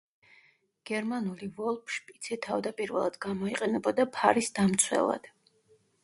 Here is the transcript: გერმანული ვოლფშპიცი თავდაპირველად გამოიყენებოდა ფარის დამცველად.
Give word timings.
გერმანული 0.89 1.49
ვოლფშპიცი 1.57 2.37
თავდაპირველად 2.45 3.19
გამოიყენებოდა 3.25 4.05
ფარის 4.17 4.49
დამცველად. 4.61 5.29